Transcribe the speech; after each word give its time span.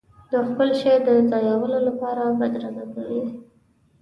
د 0.31 0.33
خپل 0.47 0.69
شي 0.79 0.93
د 1.07 1.09
ځایولو 1.31 1.79
لپاره 1.87 2.23
بدرګه 2.39 2.85
کوي. 2.93 3.21